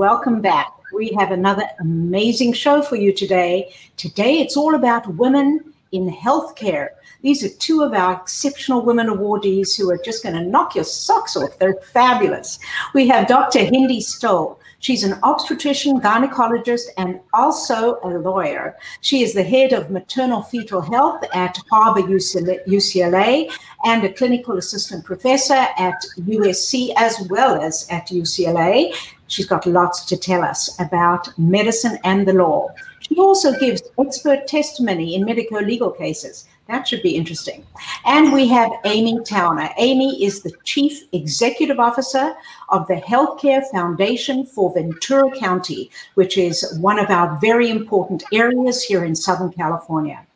[0.00, 0.72] welcome back.
[0.94, 3.74] We have another amazing show for you today.
[3.98, 6.88] Today, it's all about women in healthcare.
[7.20, 10.84] These are two of our exceptional women awardees who are just going to knock your
[10.84, 11.58] socks off.
[11.58, 12.58] They're fabulous.
[12.94, 13.58] We have Dr.
[13.58, 14.58] Hindi Stoll.
[14.78, 18.78] She's an obstetrician, gynecologist, and also a lawyer.
[19.02, 23.52] She is the head of maternal fetal health at Harbor UCLA
[23.84, 28.94] and a clinical assistant professor at USC as well as at UCLA.
[29.30, 32.68] She's got lots to tell us about medicine and the law.
[32.98, 36.48] She also gives expert testimony in medico legal cases.
[36.66, 37.64] That should be interesting.
[38.04, 39.70] And we have Amy Towner.
[39.78, 42.34] Amy is the Chief Executive Officer
[42.70, 48.82] of the Healthcare Foundation for Ventura County, which is one of our very important areas
[48.82, 50.26] here in Southern California.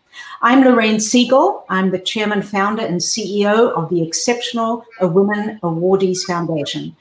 [0.40, 1.64] I'm Lorraine Siegel.
[1.68, 6.94] I'm the chairman, founder, and CEO of the Exceptional Women Awardees Foundation.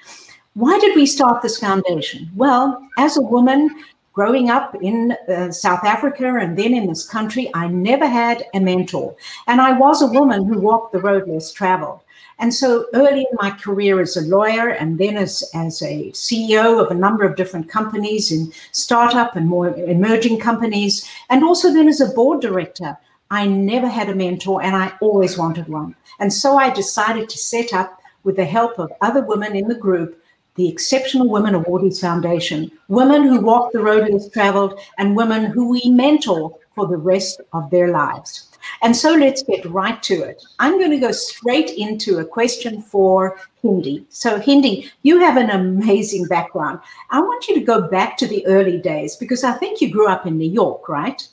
[0.56, 2.30] Why did we start this foundation?
[2.36, 3.76] Well, as a woman
[4.14, 8.60] growing up in uh, South Africa and then in this country, I never had a
[8.60, 9.16] mentor.
[9.48, 12.02] And I was a woman who walked the road less traveled.
[12.38, 16.80] And so early in my career as a lawyer and then as, as a CEO
[16.80, 21.88] of a number of different companies in startup and more emerging companies, and also then
[21.88, 22.96] as a board director,
[23.32, 25.96] I never had a mentor and I always wanted one.
[26.20, 29.76] And so I decided to set up, with the help of other women in the
[29.76, 30.23] group,
[30.56, 35.70] the Exceptional Women Awardees Foundation, women who walk the road less traveled, and women who
[35.70, 38.50] we mentor for the rest of their lives.
[38.82, 40.44] And so let's get right to it.
[40.60, 44.06] I'm going to go straight into a question for Hindi.
[44.10, 46.80] So, Hindi, you have an amazing background.
[47.10, 50.08] I want you to go back to the early days because I think you grew
[50.08, 51.28] up in New York, right?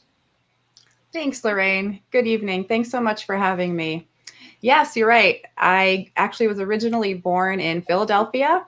[1.12, 2.00] Thanks, Lorraine.
[2.10, 2.64] Good evening.
[2.64, 4.06] Thanks so much for having me.
[4.60, 5.44] Yes, you're right.
[5.56, 8.64] I actually was originally born in Philadelphia,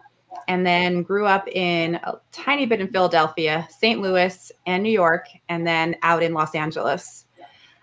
[0.48, 4.00] and then grew up in a tiny bit in Philadelphia, St.
[4.00, 7.26] Louis, and New York, and then out in Los Angeles.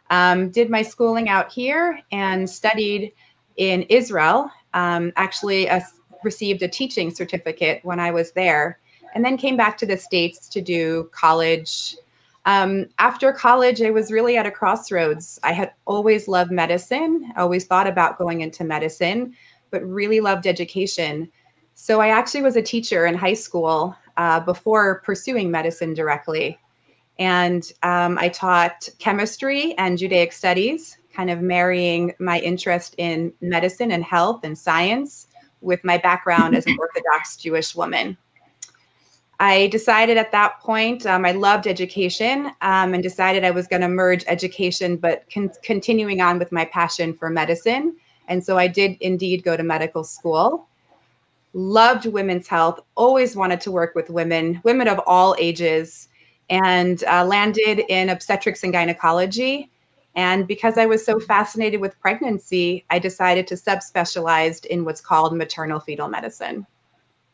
[0.09, 3.13] Um, did my schooling out here and studied
[3.57, 4.49] in Israel.
[4.73, 5.69] Um, actually,
[6.23, 8.79] received a teaching certificate when I was there,
[9.13, 11.95] and then came back to the States to do college.
[12.45, 15.39] Um, after college, I was really at a crossroads.
[15.43, 19.35] I had always loved medicine, always thought about going into medicine,
[19.71, 21.29] but really loved education.
[21.81, 26.59] So I actually was a teacher in high school uh, before pursuing medicine directly.
[27.17, 33.93] And um, I taught chemistry and Judaic studies, kind of marrying my interest in medicine
[33.93, 35.27] and health and science
[35.61, 38.17] with my background as an Orthodox Jewish woman.
[39.39, 43.83] I decided at that point, um, I loved education um, and decided I was going
[43.83, 47.95] to merge education, but con- continuing on with my passion for medicine.
[48.27, 50.67] And so I did indeed go to medical school
[51.53, 56.09] loved women's health, always wanted to work with women, women of all ages,
[56.49, 59.69] and uh, landed in obstetrics and gynecology.
[60.15, 65.35] And because I was so fascinated with pregnancy, I decided to subspecialize in what's called
[65.35, 66.65] maternal fetal medicine.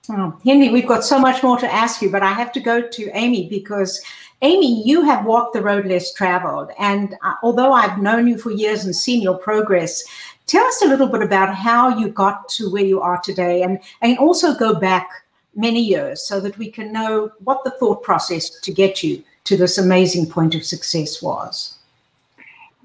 [0.09, 2.82] Oh, Hindi, we've got so much more to ask you, but I have to go
[2.82, 4.03] to Amy because
[4.44, 6.70] Amy, you have walked the road less traveled.
[6.78, 10.03] And uh, although I've known you for years and seen your progress,
[10.47, 13.79] Tell us a little bit about how you got to where you are today and,
[14.01, 15.09] and also go back
[15.56, 19.57] many years so that we can know what the thought process to get you to
[19.57, 21.78] this amazing point of success was.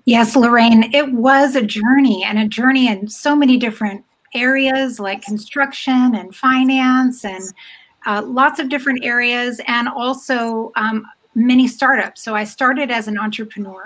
[0.04, 4.04] Yes, Lorraine, it was a journey and a journey in so many different
[4.34, 7.42] areas like construction and finance and
[8.06, 11.04] uh, lots of different areas and also um,
[11.34, 12.22] many startups.
[12.22, 13.82] So I started as an entrepreneur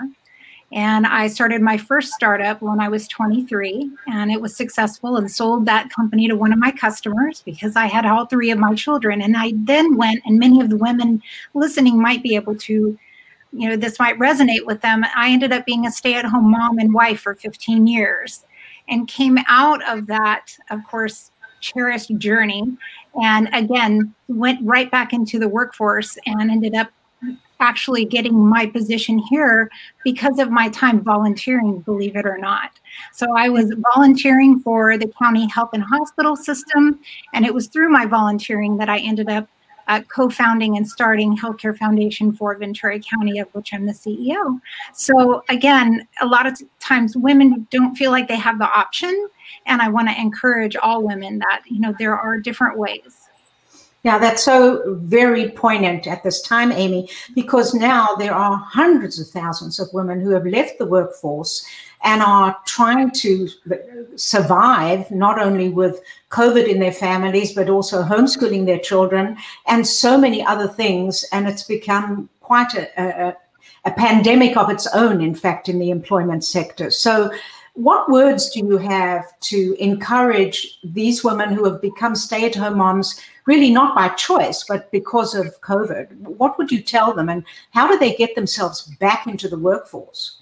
[0.71, 5.29] and I started my first startup when I was 23, and it was successful and
[5.31, 8.73] sold that company to one of my customers because I had all three of my
[8.73, 9.21] children.
[9.21, 11.21] And I then went, and many of the women
[11.53, 12.97] listening might be able to,
[13.53, 15.03] you know, this might resonate with them.
[15.15, 18.43] I ended up being a stay at home mom and wife for 15 years
[18.89, 22.75] and came out of that, of course, cherished journey.
[23.21, 26.91] And again, went right back into the workforce and ended up
[27.59, 29.69] actually getting my position here
[30.03, 32.71] because of my time volunteering, believe it or not.
[33.13, 36.99] So I was volunteering for the county health and hospital system,
[37.33, 39.47] and it was through my volunteering that I ended up
[39.87, 44.59] uh, co-founding and starting Healthcare Foundation for Ventura County, of which I'm the CEO.
[44.93, 49.27] So again, a lot of times women don't feel like they have the option,
[49.67, 53.29] and I want to encourage all women that you know there are different ways.
[54.05, 59.27] Yeah, that's so very poignant at this time, Amy, because now there are hundreds of
[59.27, 61.65] thousands of women who have left the workforce
[62.03, 63.49] and are trying to
[64.15, 70.19] survive not only with COVID in their families, but also homeschooling their children and so
[70.19, 71.25] many other things.
[71.31, 73.35] And it's become quite a, a,
[73.85, 76.91] a pandemic of its own, in fact, in the employment sector.
[76.91, 77.31] So,
[77.75, 82.77] what words do you have to encourage these women who have become stay at home
[82.77, 86.11] moms, really not by choice, but because of COVID?
[86.17, 90.41] What would you tell them, and how do they get themselves back into the workforce?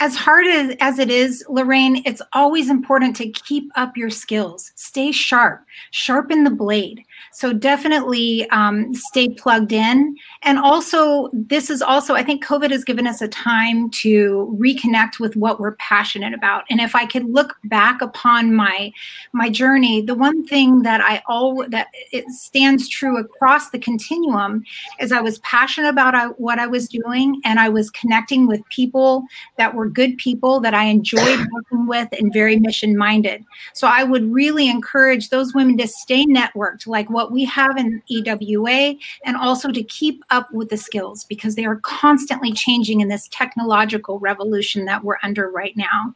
[0.00, 4.72] as hard as, as it is, Lorraine, it's always important to keep up your skills.
[4.76, 7.02] Stay sharp, sharpen the blade.
[7.32, 10.16] So definitely um, stay plugged in.
[10.42, 15.20] And also, this is also, I think COVID has given us a time to reconnect
[15.20, 16.64] with what we're passionate about.
[16.70, 18.92] And if I could look back upon my
[19.32, 24.64] my journey, the one thing that I all that it stands true across the continuum
[25.00, 28.62] is I was passionate about uh, what I was doing, and I was connecting with
[28.68, 29.24] people
[29.56, 33.44] that were good people that I enjoyed working with and very mission minded.
[33.74, 38.02] So I would really encourage those women to stay networked, like what we have in
[38.08, 38.94] EWA,
[39.24, 43.28] and also to keep up with the skills because they are constantly changing in this
[43.28, 46.14] technological revolution that we're under right now.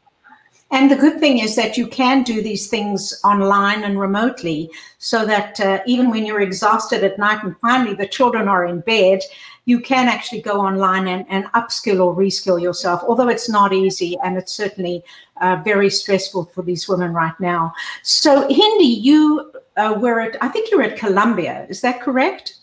[0.73, 5.27] And the good thing is that you can do these things online and remotely so
[5.27, 9.21] that uh, even when you're exhausted at night and finally the children are in bed,
[9.67, 14.17] you can actually go online and, and upskill or reskill yourself, although it's not easy
[14.25, 15.05] and it's certainly
[15.43, 17.73] uh, very stressful for these women right now.
[18.03, 22.61] So, Hindi, you uh, were at, I think you're at Columbia, is that correct?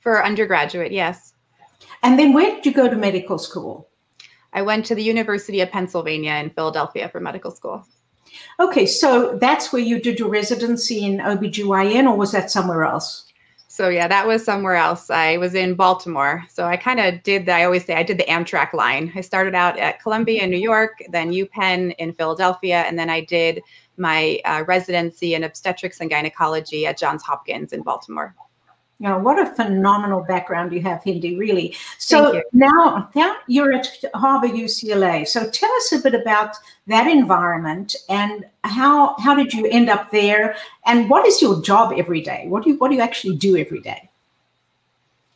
[0.00, 1.34] For undergraduate, yes.
[2.04, 3.88] And then where did you go to medical school?
[4.52, 7.86] I went to the University of Pennsylvania in Philadelphia for medical school.
[8.60, 13.28] Okay, so that's where you did your residency in OBGYN, or was that somewhere else?
[13.78, 15.08] So yeah, that was somewhere else.
[15.08, 16.44] I was in Baltimore.
[16.50, 19.12] So I kind of did the, I always say I did the Amtrak line.
[19.14, 23.20] I started out at Columbia in New York, then UPenn in Philadelphia, and then I
[23.20, 23.62] did
[23.96, 28.34] my uh, residency in obstetrics and gynecology at Johns Hopkins in Baltimore.
[29.00, 31.76] You know, what a phenomenal background you have, Hindi, really.
[31.98, 32.42] So you.
[32.52, 35.26] now, now you're at Harbor UCLA.
[35.26, 36.56] So tell us a bit about
[36.88, 41.94] that environment and how how did you end up there and what is your job
[41.96, 42.46] every day?
[42.48, 44.08] What do you what do you actually do every day?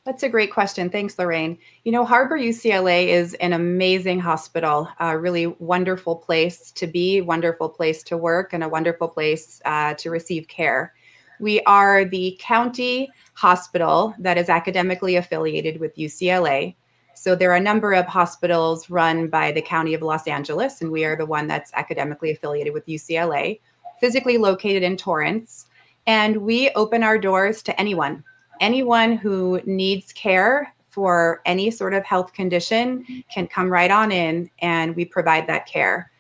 [0.05, 0.91] That's a great question.
[0.91, 1.57] Thanks, Lorraine.
[1.85, 7.69] You know, Harbor UCLA is an amazing hospital, a really wonderful place to be, wonderful
[7.69, 10.93] place to work, and a wonderful place uh, to receive care.
[11.43, 16.77] We are the county hospital that is academically affiliated with UCLA.
[17.15, 20.93] So there are a number of hospitals run by the County of Los Angeles, and
[20.93, 23.59] we are the one that's academically affiliated with UCLA,
[23.99, 25.67] physically located in Torrance.
[26.07, 28.23] And we open our doors to anyone,
[28.61, 34.49] anyone who needs care for any sort of health condition can come right on in,
[34.61, 36.12] and we provide that care.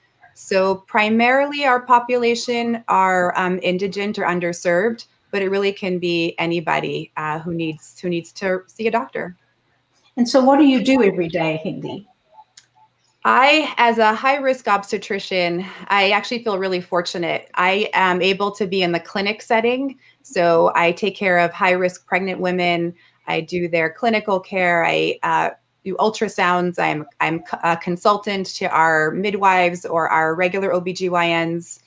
[0.43, 7.13] So primarily, our population are um, indigent or underserved, but it really can be anybody
[7.17, 9.37] uh, who needs who needs to see a doctor.
[10.17, 12.09] And so, what do you do every day, Hindi?
[13.25, 17.49] I, as a high risk obstetrician, I actually feel really fortunate.
[17.55, 19.97] I am able to be in the clinic setting.
[20.23, 22.93] So I take care of high risk pregnant women.
[23.29, 24.85] I do their clinical care.
[24.85, 25.51] I uh,
[25.85, 26.79] do ultrasounds.
[26.79, 31.81] I'm, I'm a consultant to our midwives or our regular OBGYNs.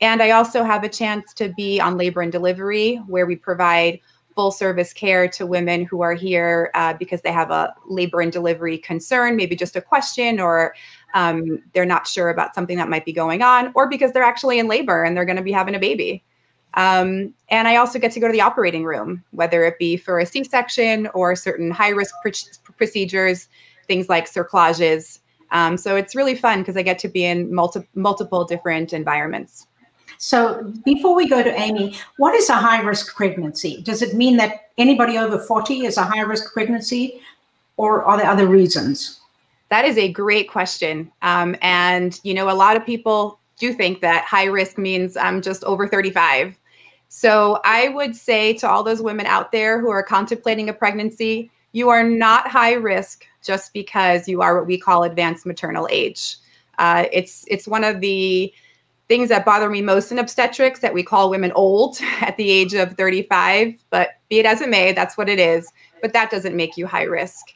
[0.00, 4.00] And I also have a chance to be on labor and delivery, where we provide
[4.34, 8.30] full service care to women who are here uh, because they have a labor and
[8.30, 10.74] delivery concern, maybe just a question, or
[11.14, 14.58] um, they're not sure about something that might be going on, or because they're actually
[14.58, 16.22] in labor and they're going to be having a baby.
[16.76, 20.18] Um, and I also get to go to the operating room, whether it be for
[20.18, 23.48] a C section or certain high risk pr- procedures,
[23.86, 25.20] things like cerclages.
[25.52, 29.66] Um, so it's really fun because I get to be in multi- multiple different environments.
[30.18, 33.82] So before we go to Amy, what is a high risk pregnancy?
[33.82, 37.20] Does it mean that anybody over 40 is a high risk pregnancy
[37.76, 39.20] or are there other reasons?
[39.68, 41.10] That is a great question.
[41.22, 45.42] Um, and, you know, a lot of people do think that high risk means I'm
[45.42, 46.56] just over 35.
[47.16, 51.50] So I would say to all those women out there who are contemplating a pregnancy,
[51.72, 56.36] you are not high risk just because you are what we call advanced maternal age.
[56.78, 58.52] Uh, it's it's one of the
[59.08, 62.74] things that bother me most in obstetrics that we call women old at the age
[62.74, 63.82] of 35.
[63.88, 65.72] But be it as it may, that's what it is.
[66.02, 67.46] But that doesn't make you high risk.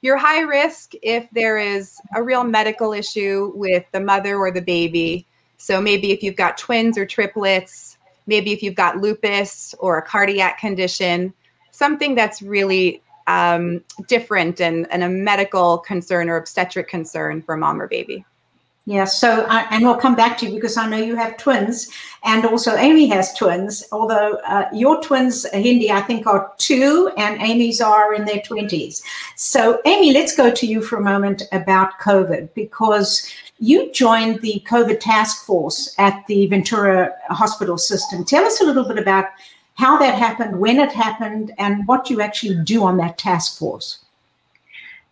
[0.00, 4.62] You're high risk if there is a real medical issue with the mother or the
[4.62, 5.26] baby.
[5.56, 7.97] So maybe if you've got twins or triplets,
[8.28, 11.32] maybe if you've got lupus or a cardiac condition,
[11.72, 17.80] something that's really um, different and, and a medical concern or obstetric concern for mom
[17.80, 18.24] or baby.
[18.88, 21.90] Yeah, so I, and we'll come back to you because I know you have twins,
[22.24, 23.84] and also Amy has twins.
[23.92, 29.02] Although uh, your twins, Hindi, I think are two, and Amy's are in their twenties.
[29.36, 34.64] So, Amy, let's go to you for a moment about COVID because you joined the
[34.66, 38.24] COVID task force at the Ventura Hospital System.
[38.24, 39.26] Tell us a little bit about
[39.74, 43.98] how that happened, when it happened, and what you actually do on that task force.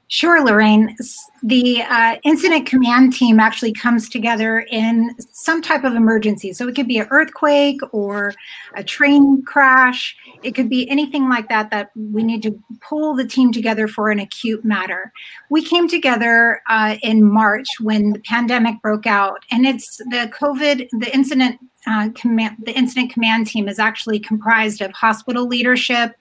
[0.08, 0.94] Sure, Lorraine.
[1.42, 6.52] The uh, incident command team actually comes together in some type of emergency.
[6.52, 8.32] So it could be an earthquake or
[8.76, 10.16] a train crash.
[10.44, 14.10] It could be anything like that that we need to pull the team together for
[14.10, 15.12] an acute matter.
[15.50, 20.86] We came together uh, in March when the pandemic broke out, and it's the COVID,
[21.00, 21.58] the incident
[21.88, 26.14] uh, command, the incident command team is actually comprised of hospital leadership,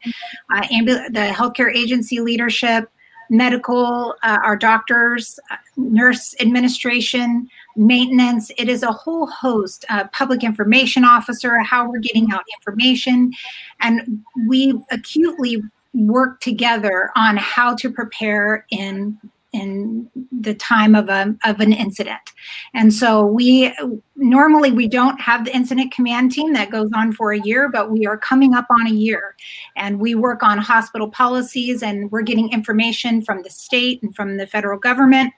[0.53, 2.89] uh, the healthcare agency leadership,
[3.29, 8.51] medical, uh, our doctors, uh, nurse administration, maintenance.
[8.57, 13.33] It is a whole host, uh, public information officer, how we're getting out information.
[13.81, 15.61] And we acutely
[15.93, 19.17] work together on how to prepare in
[19.55, 22.33] in the time of a of an incident.
[22.73, 23.73] And so we
[24.15, 27.89] normally we don't have the incident command team that goes on for a year, but
[27.89, 29.35] we are coming up on a year.
[29.77, 34.37] And we work on hospital policies and we're getting information from the state and from
[34.37, 35.33] the federal government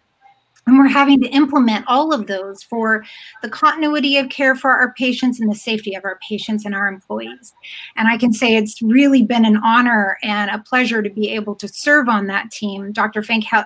[0.68, 3.04] and we're having to implement all of those for
[3.42, 6.88] the continuity of care for our patients and the safety of our patients and our
[6.88, 7.54] employees.
[7.96, 11.56] And I can say it's really been an honor and a pleasure to be able
[11.56, 12.92] to serve on that team.
[12.92, 13.24] Dr.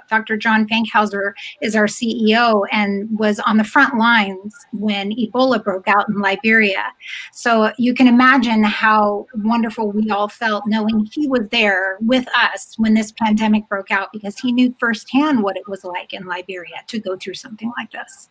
[0.10, 0.38] Dr.
[0.38, 6.08] John Fankhauser is our CEO and was on the front lines when Ebola broke out
[6.08, 6.86] in Liberia.
[7.34, 12.76] So you can imagine how wonderful we all felt knowing he was there with us
[12.78, 16.84] when this pandemic broke out because he knew firsthand what it was like in Liberia
[16.92, 18.30] to go through something like this.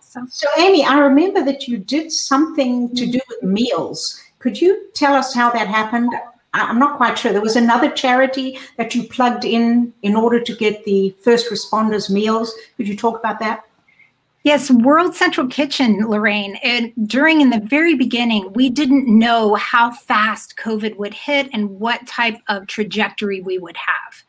[0.00, 4.22] So, so Amy, I remember that you did something to do with meals.
[4.38, 6.12] Could you tell us how that happened?
[6.52, 7.32] I'm not quite sure.
[7.32, 12.08] There was another charity that you plugged in in order to get the first responders
[12.08, 12.54] meals.
[12.76, 13.64] Could you talk about that?
[14.44, 16.56] Yes, World Central Kitchen, Lorraine.
[16.56, 21.70] And during in the very beginning, we didn't know how fast COVID would hit and
[21.80, 24.22] what type of trajectory we would have.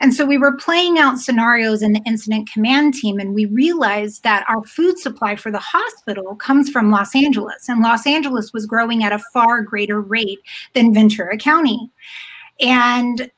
[0.00, 4.24] And so we were playing out scenarios in the incident command team, and we realized
[4.24, 8.66] that our food supply for the hospital comes from Los Angeles, and Los Angeles was
[8.66, 10.40] growing at a far greater rate
[10.74, 11.88] than Ventura County.
[12.58, 13.30] And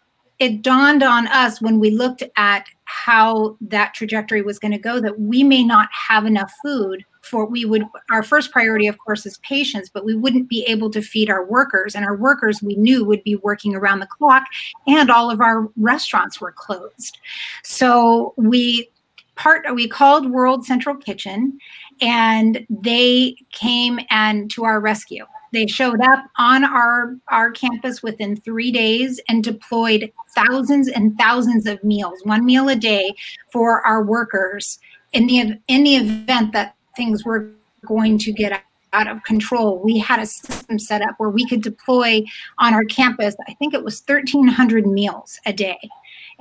[0.42, 5.00] it dawned on us when we looked at how that trajectory was going to go
[5.00, 9.24] that we may not have enough food for we would our first priority of course
[9.24, 12.74] is patients but we wouldn't be able to feed our workers and our workers we
[12.74, 14.42] knew would be working around the clock
[14.88, 17.18] and all of our restaurants were closed.
[17.62, 18.90] So we
[19.36, 21.56] part we called world central kitchen
[22.00, 28.36] and they came and to our rescue they showed up on our, our campus within
[28.36, 33.14] three days and deployed thousands and thousands of meals, one meal a day
[33.50, 34.78] for our workers
[35.12, 37.50] in the, in the event that things were
[37.86, 39.80] going to get out of control.
[39.82, 42.22] We had a system set up where we could deploy
[42.58, 45.78] on our campus, I think it was 1,300 meals a day.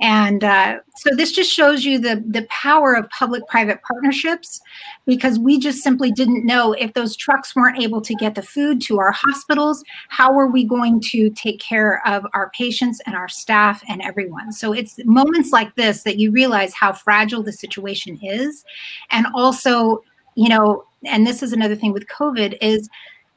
[0.02, 4.60] And uh, so this just shows you the, the power of public private partnerships
[5.06, 8.80] because we just simply didn't know if those trucks weren't able to get the food
[8.82, 13.28] to our hospitals, how are we going to take care of our patients and our
[13.28, 14.50] staff and everyone?
[14.50, 18.64] So it's moments like this that you realize how fragile the situation is.
[19.10, 20.02] And also,
[20.34, 22.88] you know, and this is another thing with COVID is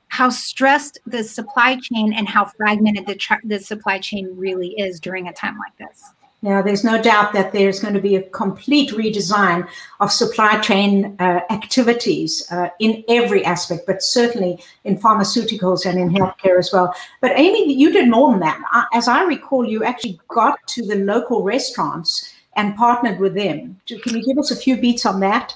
[0.08, 5.00] how stressed the supply chain and how fragmented the, tra- the supply chain really is
[5.00, 6.12] during a time like this.
[6.46, 9.68] Yeah, there's no doubt that there's going to be a complete redesign
[10.00, 16.12] of supply chain uh, activities uh, in every aspect, but certainly in pharmaceuticals and in
[16.12, 16.94] healthcare as well.
[17.20, 18.62] But Amy, you did more than that.
[18.94, 23.82] As I recall, you actually got to the local restaurants and partnered with them.
[23.88, 25.52] Can you give us a few beats on that?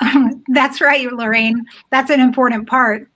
[0.50, 1.66] That's right, Lorraine.
[1.90, 3.10] That's an important part.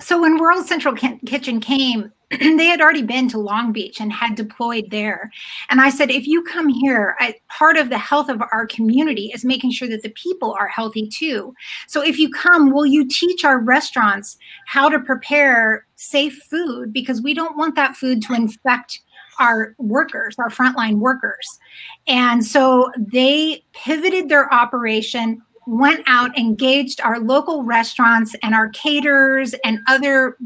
[0.00, 2.10] So when World Central Kitchen came,
[2.58, 5.30] they had already been to Long Beach and had deployed there.
[5.70, 9.30] And I said, if you come here, I, part of the health of our community
[9.34, 11.54] is making sure that the people are healthy too.
[11.86, 14.36] So if you come, will you teach our restaurants
[14.66, 16.92] how to prepare safe food?
[16.92, 19.00] Because we don't want that food to infect
[19.38, 21.58] our workers, our frontline workers.
[22.06, 29.54] And so they pivoted their operation went out engaged our local restaurants and our caterers
[29.64, 30.36] and other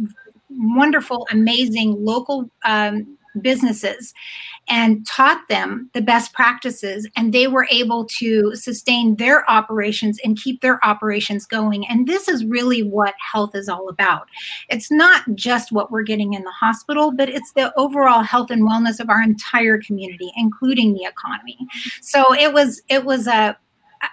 [0.50, 4.14] wonderful, amazing local um, businesses
[4.69, 10.37] and taught them the best practices and they were able to sustain their operations and
[10.37, 11.87] keep their operations going.
[11.87, 14.28] And this is really what health is all about.
[14.69, 18.69] It's not just what we're getting in the hospital but it's the overall health and
[18.69, 21.59] wellness of our entire community including the economy.
[22.00, 23.57] So it was it was a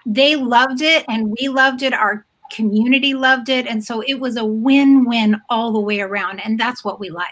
[0.06, 1.94] they loved it and we loved it.
[1.94, 6.60] Our community loved it and so it was a win-win all the way around and
[6.60, 7.30] that's what we like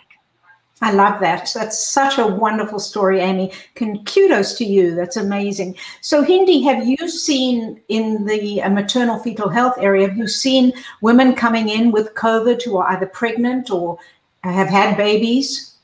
[0.82, 1.50] I love that.
[1.54, 3.54] That's such a wonderful story, Amy.
[3.76, 4.96] Can, kudos to you.
[4.96, 5.78] That's amazing.
[6.02, 10.74] So, Hindi, have you seen in the uh, maternal fetal health area, have you seen
[11.00, 13.98] women coming in with COVID who are either pregnant or
[14.44, 15.76] have had babies?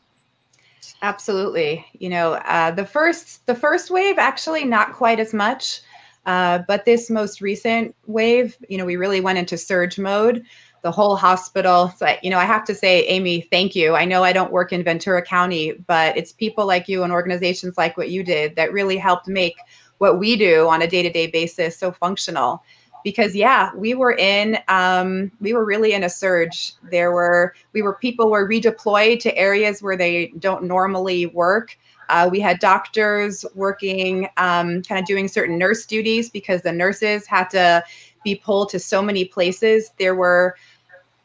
[1.01, 1.85] Absolutely.
[1.93, 5.79] You know, uh, the first the first wave actually not quite as much,
[6.25, 10.43] uh, but this most recent wave, you know, we really went into surge mode
[10.81, 11.93] the whole hospital.
[11.97, 13.95] So, you know, I have to say, Amy, thank you.
[13.95, 17.77] I know I don't work in Ventura County, but it's people like you and organizations
[17.77, 19.55] like what you did that really helped make
[19.97, 22.63] what we do on a day to day basis so functional.
[23.03, 26.73] Because yeah, we were in, um, we were really in a surge.
[26.91, 31.77] There were, we were people were redeployed to areas where they don't normally work.
[32.09, 37.25] Uh, we had doctors working, um, kind of doing certain nurse duties because the nurses
[37.25, 37.83] had to
[38.23, 39.91] be pulled to so many places.
[39.97, 40.55] There were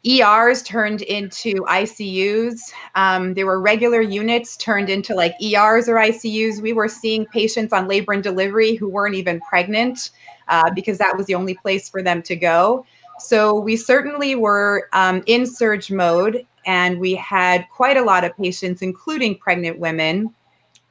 [0.06, 2.60] ERs turned into ICUs.
[2.94, 6.60] Um, there were regular units turned into like ERs or ICUs.
[6.60, 10.10] We were seeing patients on labor and delivery who weren't even pregnant
[10.48, 12.84] uh, because that was the only place for them to go.
[13.18, 18.36] So we certainly were um, in surge mode, and we had quite a lot of
[18.36, 20.34] patients, including pregnant women,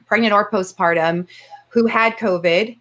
[0.06, 1.26] pregnant or postpartum,
[1.68, 2.76] who had COVID.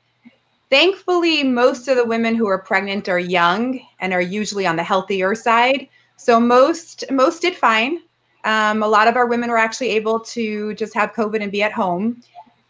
[0.70, 4.84] Thankfully, most of the women who are pregnant are young and are usually on the
[4.84, 5.88] healthier side.
[6.18, 8.00] So most most did fine.
[8.44, 11.64] Um, a lot of our women were actually able to just have COVID and be
[11.64, 12.22] at home,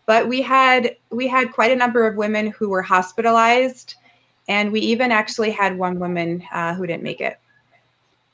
[0.06, 3.96] but we had we had quite a number of women who were hospitalized,
[4.48, 7.40] and we even actually had one woman uh, who didn't make it.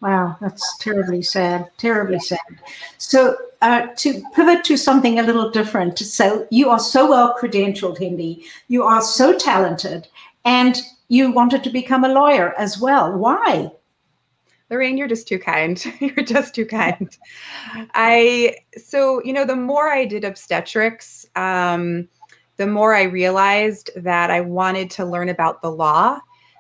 [0.02, 1.70] Wow, that's terribly sad.
[1.78, 2.40] Terribly sad.
[2.98, 6.00] So uh, to pivot to something a little different.
[6.00, 8.46] So you are so well credentialed, Hindi.
[8.70, 10.08] You are so talented,
[10.46, 13.12] and you wanted to become a lawyer as well.
[13.18, 13.72] Why?
[14.70, 15.84] Lorraine, you're just too kind.
[16.00, 17.18] you're just too kind.
[17.94, 22.08] I so you know the more I did obstetrics, um,
[22.56, 26.20] the more I realized that I wanted to learn about the law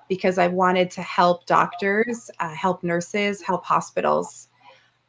[0.10, 4.50] because I wanted to help doctors, uh, help nurses, help hospitals.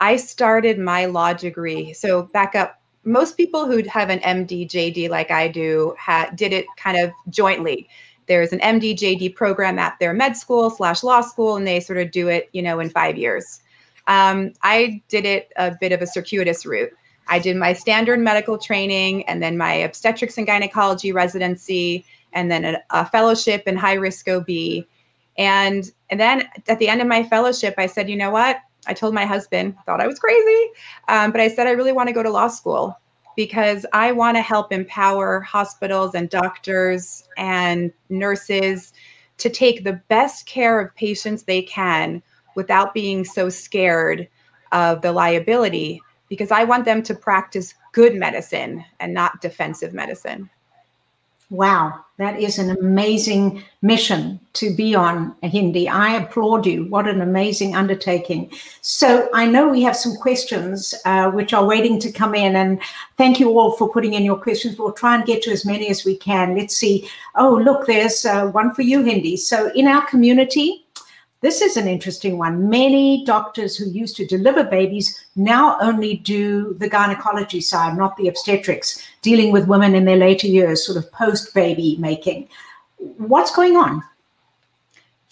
[0.01, 1.93] I started my law degree.
[1.93, 2.77] So back up.
[3.03, 7.11] Most people who have an MD, JD like I do, ha- did it kind of
[7.31, 7.89] jointly
[8.31, 11.99] there's an MD JD program at their med school slash law school, and they sort
[11.99, 13.61] of do it, you know, in five years.
[14.07, 16.93] Um, I did it a bit of a circuitous route.
[17.27, 22.65] I did my standard medical training and then my obstetrics and gynecology residency, and then
[22.65, 24.49] a, a fellowship in high risk OB.
[25.39, 28.59] And and then at the end of my fellowship, I said, you know what?
[28.87, 30.71] I told my husband, thought I was crazy,
[31.09, 32.99] um, but I said I really want to go to law school
[33.37, 38.93] because I want to help empower hospitals and doctors and nurses
[39.39, 42.23] to take the best care of patients they can
[42.55, 44.29] without being so scared
[44.73, 50.51] of the liability because I want them to practice good medicine and not defensive medicine.
[51.51, 55.89] Wow, that is an amazing mission to be on, Hindi.
[55.89, 56.85] I applaud you.
[56.85, 58.53] What an amazing undertaking.
[58.83, 62.81] So, I know we have some questions uh, which are waiting to come in, and
[63.17, 64.79] thank you all for putting in your questions.
[64.79, 66.57] We'll try and get to as many as we can.
[66.57, 67.09] Let's see.
[67.35, 69.37] Oh, look, there's uh, one for you, Hindi.
[69.37, 70.80] So, in our community,
[71.43, 72.69] this is an interesting one.
[72.69, 78.29] Many doctors who used to deliver babies now only do the gynecology side, not the
[78.29, 82.49] obstetrics, dealing with women in their later years, sort of post baby making.
[83.17, 84.03] What's going on?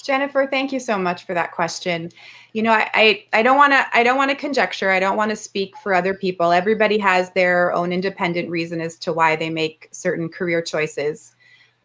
[0.02, 2.10] Jennifer, thank you so much for that question.
[2.54, 4.90] You know, I I, don't want to I don't want to conjecture.
[4.90, 6.50] I don't want to speak for other people.
[6.50, 11.36] Everybody has their own independent reason as to why they make certain career choices.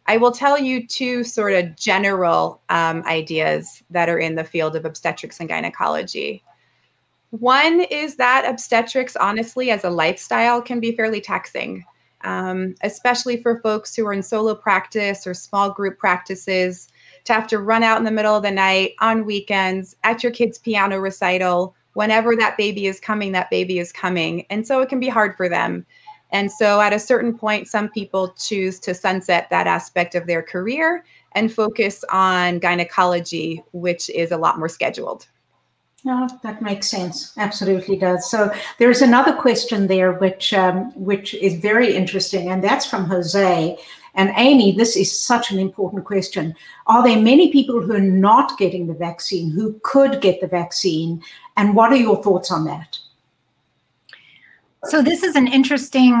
[0.06, 4.76] I will tell you two sort of general um, ideas that are in the field
[4.76, 6.42] of obstetrics and gynecology.
[7.30, 11.84] One is that obstetrics, honestly, as a lifestyle, can be fairly taxing,
[12.22, 16.88] um, especially for folks who are in solo practice or small group practices,
[17.24, 20.30] to have to run out in the middle of the night on weekends at your
[20.30, 21.74] kid's piano recital.
[21.94, 24.44] Whenever that baby is coming, that baby is coming.
[24.50, 25.86] And so it can be hard for them.
[26.34, 30.42] And so at a certain point, some people choose to sunset that aspect of their
[30.42, 35.28] career and focus on gynecology, which is a lot more scheduled.
[36.02, 37.32] No, that makes sense.
[37.38, 38.28] Absolutely does.
[38.28, 43.78] So there's another question there, which um, which is very interesting, and that's from Jose.
[44.16, 46.54] And Amy, this is such an important question.
[46.88, 51.22] Are there many people who are not getting the vaccine who could get the vaccine?
[51.56, 52.98] And what are your thoughts on that?
[54.86, 56.14] So this is an interesting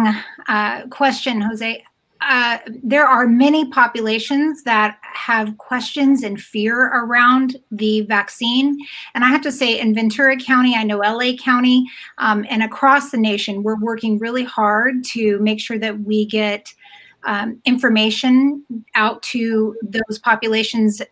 [0.48, 1.84] uh, question, Jose.
[2.22, 8.78] Uh, there are many populations that have questions and fear around the vaccine.
[9.14, 11.84] And I have to say, in Ventura County, I know LA County,
[12.16, 16.72] um, and across the nation, we're working really hard to make sure that we get
[17.24, 21.02] um, information out to those populations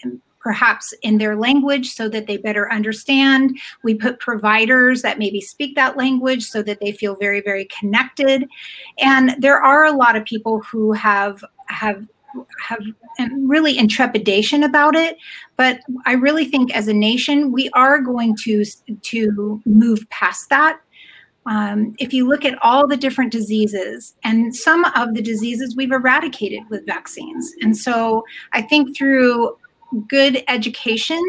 [0.43, 3.59] perhaps in their language so that they better understand.
[3.85, 8.49] We put providers that maybe speak that language so that they feel very, very connected.
[8.99, 12.07] And there are a lot of people who have have
[12.61, 12.81] have
[13.41, 15.19] really intrepidation about it
[15.59, 18.65] but i really think as a nation we are going to
[19.03, 20.81] to move past that
[21.45, 25.93] um, if you look at all the different diseases and some of the diseases we've
[25.93, 28.25] eradicated with vaccines and so
[28.55, 29.55] i think through
[30.09, 31.23] good education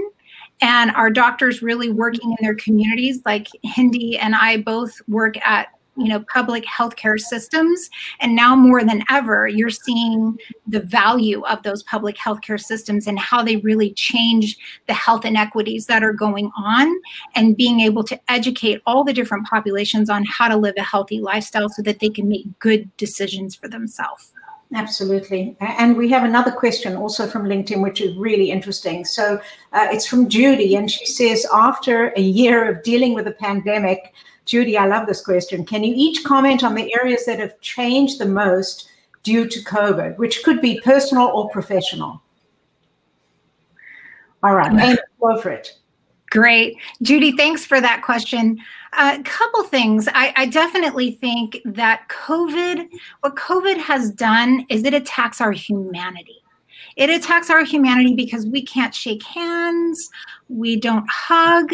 [0.61, 5.67] and our doctors really working in their communities like hindi and i both work at
[5.95, 10.35] you know public healthcare systems and now more than ever you're seeing
[10.67, 15.85] the value of those public healthcare systems and how they really change the health inequities
[15.85, 16.93] that are going on
[17.35, 21.19] and being able to educate all the different populations on how to live a healthy
[21.19, 24.32] lifestyle so that they can make good decisions for themselves
[24.73, 25.55] Absolutely.
[25.59, 29.05] And we have another question also from LinkedIn, which is really interesting.
[29.05, 29.39] So
[29.71, 34.13] uh, it's from Judy, and she says, After a year of dealing with the pandemic,
[34.45, 35.63] Judy, I love this question.
[35.63, 38.89] Can you each comment on the areas that have changed the most
[39.21, 42.21] due to COVID, which could be personal or professional?
[44.41, 45.77] All right, go for it.
[46.33, 46.77] Great.
[47.03, 48.57] Judy, thanks for that question.
[48.93, 50.07] A couple things.
[50.07, 56.42] I, I, definitely think that COVID, what COVID has done is it attacks our humanity.
[56.95, 60.09] It attacks our humanity because we can't shake hands,
[60.49, 61.69] we don't hug,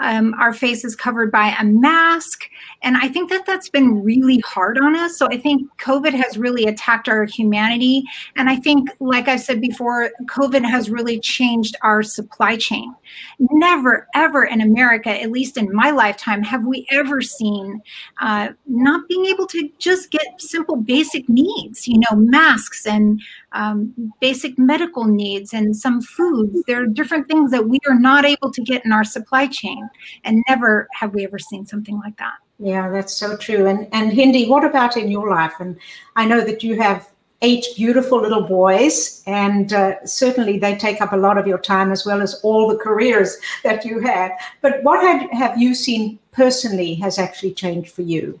[0.00, 2.48] um, our face is covered by a mask.
[2.82, 5.16] And I think that that's been really hard on us.
[5.16, 8.04] So I think COVID has really attacked our humanity.
[8.36, 12.94] And I think, like I said before, COVID has really changed our supply chain.
[13.38, 17.80] Never, ever in America, at least in my lifetime, have we ever seen
[18.20, 23.20] uh, not being able to just get simple basic needs, you know, masks and
[23.54, 26.62] um, basic medical needs and some foods.
[26.66, 29.88] There are different things that we are not able to get in our supply chain.
[30.24, 32.34] And never have we ever seen something like that.
[32.58, 33.66] Yeah, that's so true.
[33.66, 35.54] And and Hindi, what about in your life?
[35.58, 35.76] And
[36.14, 37.08] I know that you have
[37.42, 41.92] eight beautiful little boys, and uh, certainly they take up a lot of your time
[41.92, 44.30] as well as all the careers that you have.
[44.62, 48.40] But what have, have you seen personally has actually changed for you?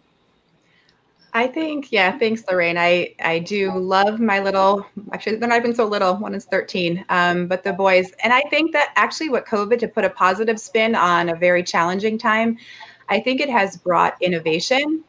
[1.36, 2.78] I think, yeah, thanks, Lorraine.
[2.78, 6.14] I, I do love my little, actually, they're not even so little.
[6.16, 8.12] One is 13, um, but the boys.
[8.22, 11.64] And I think that actually what COVID, to put a positive spin on a very
[11.64, 12.56] challenging time,
[13.08, 15.02] I think it has brought innovation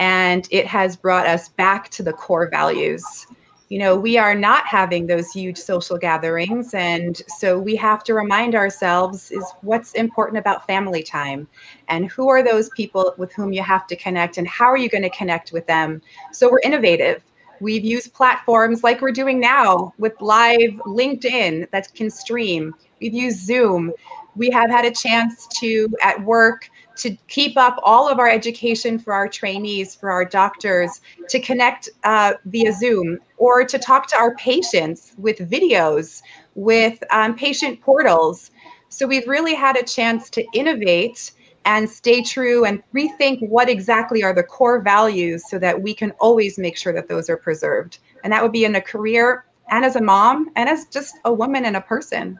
[0.00, 3.28] and it has brought us back to the core values
[3.70, 6.74] you know, we are not having those huge social gatherings.
[6.74, 11.46] And so we have to remind ourselves is what's important about family time
[11.86, 14.88] and who are those people with whom you have to connect and how are you
[14.88, 16.02] going to connect with them?
[16.32, 17.22] So we're innovative.
[17.60, 22.74] We've used platforms like we're doing now with live LinkedIn that can stream.
[23.00, 23.92] We've used Zoom.
[24.34, 28.98] We have had a chance to, at work, to keep up all of our education
[28.98, 34.16] for our trainees, for our doctors, to connect uh, via Zoom, or to talk to
[34.16, 36.22] our patients with videos,
[36.54, 38.50] with um, patient portals.
[38.88, 41.32] So we've really had a chance to innovate
[41.64, 46.10] and stay true and rethink what exactly are the core values so that we can
[46.12, 47.98] always make sure that those are preserved.
[48.24, 51.32] And that would be in a career and as a mom and as just a
[51.32, 52.38] woman and a person.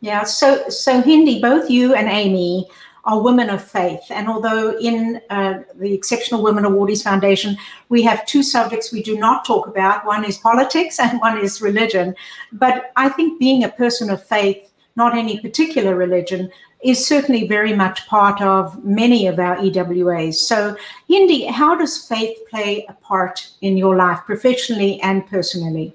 [0.00, 2.68] Yeah, so so Hindi, both you and Amy
[3.04, 4.02] are women of faith.
[4.10, 7.56] And although in uh, the Exceptional Women Awardees Foundation,
[7.88, 11.60] we have two subjects we do not talk about one is politics and one is
[11.60, 12.14] religion.
[12.52, 16.50] But I think being a person of faith, not any particular religion,
[16.82, 20.34] is certainly very much part of many of our EWAs.
[20.34, 20.76] So,
[21.08, 25.94] Hindi, how does faith play a part in your life, professionally and personally?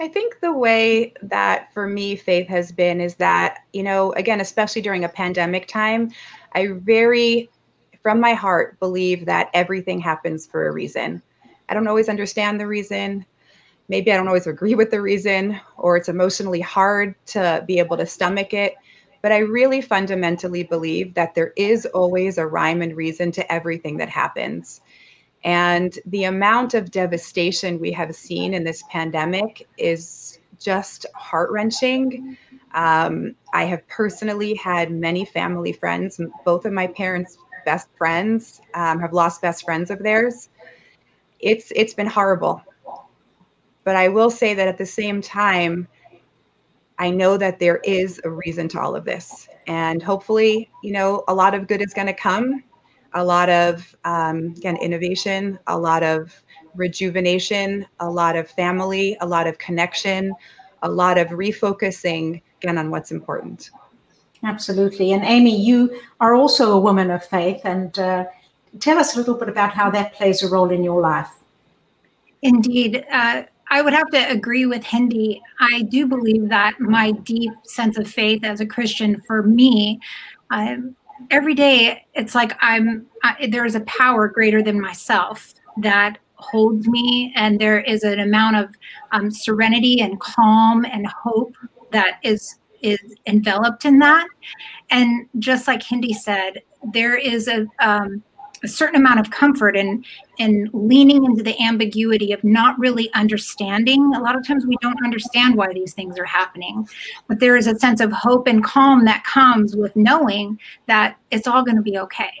[0.00, 4.40] I think the way that for me faith has been is that, you know, again,
[4.40, 6.10] especially during a pandemic time,
[6.52, 7.50] I very,
[8.02, 11.22] from my heart, believe that everything happens for a reason.
[11.68, 13.26] I don't always understand the reason.
[13.88, 17.98] Maybe I don't always agree with the reason, or it's emotionally hard to be able
[17.98, 18.76] to stomach it.
[19.22, 23.98] but I really fundamentally believe that there is always a rhyme and reason to everything
[23.98, 24.80] that happens.
[25.42, 32.36] And the amount of devastation we have seen in this pandemic is just heart wrenching.
[32.74, 39.00] Um, I have personally had many family friends, both of my parents' best friends um,
[39.00, 40.50] have lost best friends of theirs.
[41.40, 42.62] It's it's been horrible,
[43.84, 45.88] but I will say that at the same time,
[46.98, 51.24] I know that there is a reason to all of this, and hopefully, you know,
[51.28, 52.62] a lot of good is going to come.
[53.14, 56.42] A lot of um, again innovation, a lot of
[56.74, 60.32] rejuvenation, a lot of family, a lot of connection,
[60.82, 63.70] a lot of refocusing again on what's important.
[64.44, 65.12] Absolutely.
[65.12, 68.24] And Amy, you are also a woman of faith, and uh,
[68.78, 71.30] tell us a little bit about how that plays a role in your life.
[72.42, 73.04] Indeed.
[73.10, 73.42] Uh,
[73.72, 75.40] I would have to agree with Hindi.
[75.60, 80.00] I do believe that my deep sense of faith as a Christian, for me,
[80.50, 80.96] um,
[81.30, 83.06] every day it's like I'm.
[83.22, 88.18] I, there is a power greater than myself that holds me, and there is an
[88.18, 88.74] amount of
[89.12, 91.54] um, serenity and calm and hope
[91.92, 94.26] that is is enveloped in that.
[94.90, 98.22] And just like Hindi said, there is a um,
[98.62, 100.04] a certain amount of comfort in
[100.38, 104.12] in leaning into the ambiguity of not really understanding.
[104.14, 106.88] A lot of times we don't understand why these things are happening,
[107.28, 111.46] but there is a sense of hope and calm that comes with knowing that it's
[111.46, 112.32] all going to be okay,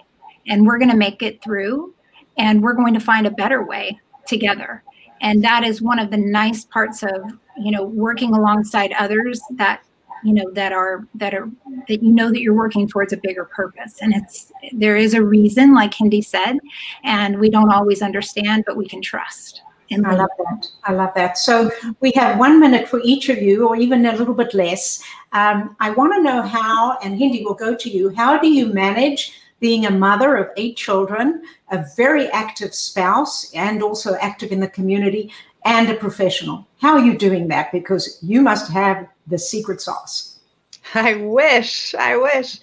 [0.46, 1.94] and we're going to make it through,
[2.38, 4.82] and we're going to find a better way together.
[5.22, 9.82] And that is one of the nice parts of you know working alongside others that
[10.24, 11.50] you know that are that are
[11.88, 15.22] that you know that you're working towards a bigger purpose and it's there is a
[15.22, 16.58] reason like hindi said
[17.04, 20.68] and we don't always understand but we can trust and I love that.
[20.84, 21.36] I love that.
[21.36, 25.02] So we have one minute for each of you, or even a little bit less.
[25.32, 28.10] Um, I want to know how, and Hindi will go to you.
[28.10, 33.82] How do you manage being a mother of eight children, a very active spouse, and
[33.82, 35.32] also active in the community,
[35.64, 36.66] and a professional?
[36.80, 37.72] How are you doing that?
[37.72, 40.40] Because you must have the secret sauce?
[40.94, 41.94] I wish.
[41.94, 42.60] I wish.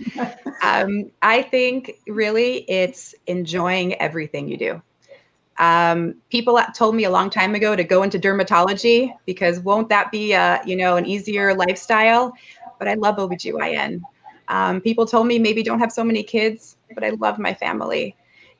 [0.62, 4.82] um, I think really it's enjoying everything you do.
[5.60, 10.12] Um, people told me a long time ago to go into dermatology because won't that
[10.12, 12.34] be a, you know an easier lifestyle?
[12.77, 14.01] But I love OBGYN.
[14.49, 18.15] Um, people told me maybe don't have so many kids, but I love my family.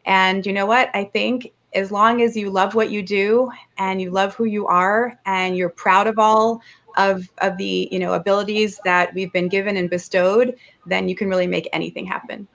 [0.06, 0.90] And you know what?
[0.94, 4.66] I think as long as you love what you do and you love who you
[4.68, 6.62] are and you're proud of all
[6.98, 10.56] of of the you know abilities that we've been given and bestowed,
[10.86, 12.48] then you can really make anything happen.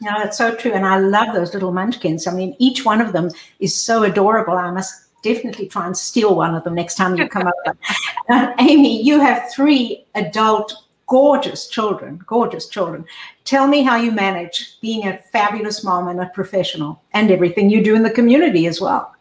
[0.00, 0.72] Yeah, that's so true.
[0.72, 2.26] And I love those little munchkins.
[2.26, 4.54] I mean, each one of them is so adorable.
[4.54, 7.76] I must definitely try and steal one of them next time you come over.
[8.28, 10.72] Uh, Amy, you have three adult,
[11.08, 13.04] gorgeous children, gorgeous children.
[13.44, 17.82] Tell me how you manage being a fabulous mom and a professional and everything you
[17.82, 19.12] do in the community as well.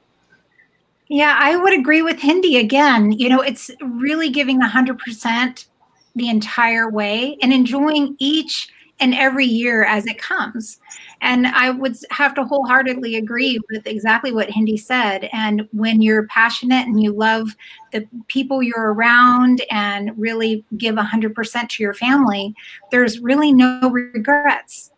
[1.09, 3.11] Yeah, I would agree with Hindi again.
[3.11, 5.65] You know, it's really giving 100%
[6.15, 8.69] the entire way and enjoying each
[8.99, 10.79] and every year as it comes.
[11.21, 15.29] And I would have to wholeheartedly agree with exactly what Hindi said.
[15.33, 17.55] And when you're passionate and you love
[17.91, 22.53] the people you're around and really give 100% to your family,
[22.91, 24.91] there's really no regrets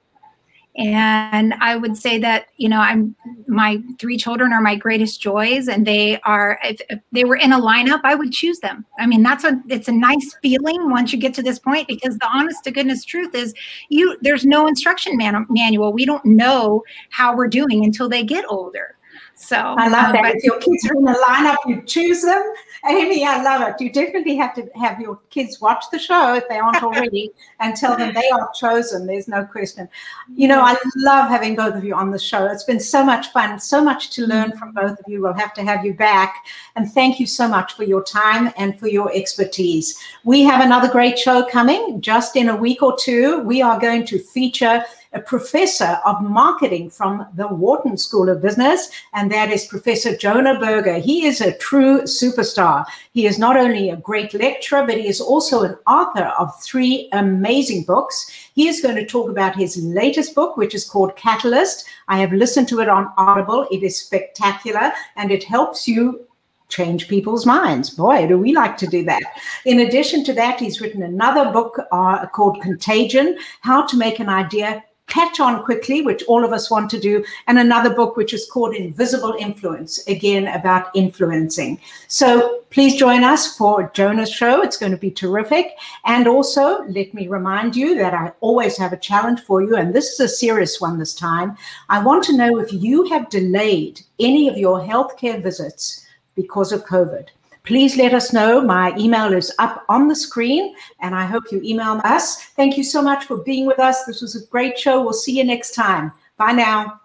[0.78, 3.16] and i would say that you know i'm
[3.48, 7.52] my three children are my greatest joys and they are if, if, they were in
[7.52, 8.86] a lineup i would choose them.
[9.00, 12.18] I mean that's a it's a nice feeling once you get to this point because
[12.18, 13.54] the honest to goodness truth is
[13.90, 15.94] you there's no instruction man, manual.
[15.94, 18.96] We don't know how we're doing until they get older
[19.36, 20.36] so I love um, that.
[20.36, 22.44] If your kids are in the lineup, you choose them.
[22.88, 23.82] Amy, I love it.
[23.82, 27.76] You definitely have to have your kids watch the show if they aren't already and
[27.76, 29.06] tell them they are chosen.
[29.06, 29.90] There's no question.
[30.36, 32.46] You know, I love having both of you on the show.
[32.46, 35.22] It's been so much fun, so much to learn from both of you.
[35.22, 36.46] We'll have to have you back.
[36.76, 40.00] And thank you so much for your time and for your expertise.
[40.24, 43.40] We have another great show coming just in a week or two.
[43.40, 48.90] We are going to feature a professor of marketing from the Wharton School of Business,
[49.14, 51.00] and that is Professor Jonah Berger.
[51.00, 52.86] He is a true superstar.
[53.12, 57.10] He is not only a great lecturer, but he is also an author of three
[57.12, 58.32] amazing books.
[58.56, 61.86] He is going to talk about his latest book, which is called Catalyst.
[62.08, 63.68] I have listened to it on Audible.
[63.72, 66.26] It is spectacular and it helps you
[66.70, 67.90] change people's minds.
[67.90, 69.22] Boy, do we like to do that.
[69.66, 74.30] In addition to that, he's written another book uh, called Contagion How to Make an
[74.30, 78.34] Idea catch on quickly, which all of us want to do, and another book which
[78.34, 81.80] is called Invisible Influence, again about influencing.
[82.08, 84.62] So please join us for Jonah's show.
[84.62, 85.74] It's going to be terrific.
[86.06, 89.94] And also, let me remind you that I always have a challenge for you, and
[89.94, 91.58] this is a serious one this time.
[91.90, 96.86] I want to know if you have delayed any of your healthcare visits because of
[96.86, 97.28] COVID
[97.64, 98.62] please let us know.
[98.62, 102.44] My email is up on the screen, and I hope you email us.
[102.56, 104.06] Thank you so much for being with us.
[104.06, 105.02] This was a great show.
[105.02, 106.12] We'll see you next time.
[106.38, 107.01] Bye now.